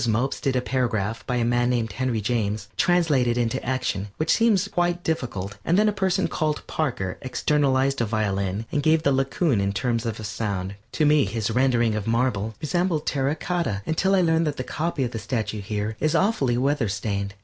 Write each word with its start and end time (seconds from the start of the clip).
Mopes 0.07 0.41
did 0.41 0.55
a 0.55 0.61
paragraph 0.61 1.23
by 1.27 1.35
a 1.35 1.45
man 1.45 1.69
named 1.69 1.91
Henry 1.91 2.21
James, 2.21 2.67
translated 2.75 3.37
into 3.37 3.63
action, 3.63 4.07
which 4.17 4.31
seemed 4.33 4.67
quite 4.71 5.03
difficult, 5.03 5.59
and 5.63 5.77
then 5.77 5.87
a 5.87 5.91
person 5.93 6.27
called 6.27 6.65
Parker 6.65 7.19
externalized 7.21 8.01
a 8.01 8.05
violin 8.07 8.65
and 8.71 8.81
gave 8.81 9.03
the 9.03 9.11
Laocoon 9.11 9.61
in 9.61 9.73
terms 9.73 10.07
of 10.07 10.17
sound. 10.25 10.73
To 10.93 11.05
me 11.05 11.25
his 11.25 11.51
rendering 11.51 11.93
of 11.93 12.07
marble 12.07 12.55
resembled 12.59 13.05
terra 13.05 13.35
cotta 13.35 13.83
until 13.85 14.15
I 14.15 14.21
learned 14.21 14.47
that 14.47 14.57
the 14.57 14.63
copy 14.63 15.03
of 15.03 15.11
the 15.11 15.19
statue 15.19 15.61
here 15.61 15.95
is 15.99 16.15
awfully 16.15 16.57
weatherstained. 16.57 17.35